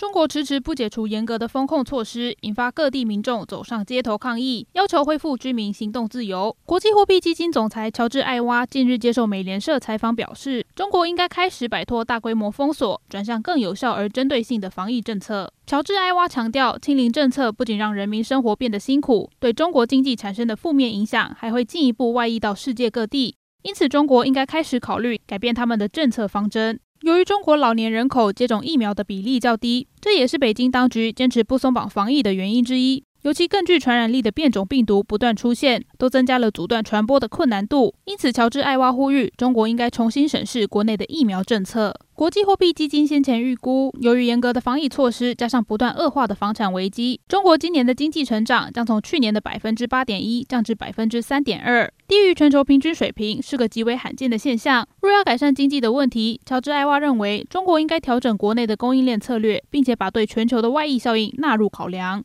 [0.00, 6.56] 中国迟迟不解除严格的封控措施，引发各地民众走上街头抗议，要求恢复居民行动自由。
[6.64, 15.52] 国际货币基金总裁乔治·艾娃近日接受美联社采访表示，中国应该开始摆脱大规模封锁，转向更有效而针对性的防疫政策。
[15.66, 23.34] 乔治·艾娃强调，清零政策不仅让人民生活变得辛苦，对中国经济产生的负面影响还会进一步外溢到世界各地。
[23.64, 26.80] 因此，中国应该开始考虑改变他们的政策方针。
[27.02, 33.04] 由于中国老年人口接种疫苗的比例较低，这也是北京当局坚持不松绑防疫的原因之一。
[33.22, 37.94] 尤其更具传染力的变种病毒不断出现，都增加了阻断传播的困难度。
[38.04, 41.94] 因此，乔治·艾娃呼吁中国应该重新审视国内的疫苗政策。
[42.14, 54.86] 国际货币基金先前预估，由于严格的防疫措施，加上不断恶化的房产危机，中国今年的经济成长将从去年的百分之八点一降至百分之三点二，低于全球平均水平，是个极为罕见的现象。
[55.00, 62.18] 若要改善经济的问题，乔治·艾娃认为，中国应该调整国内的供应链策略，并且把对全球的外溢效应纳入考量。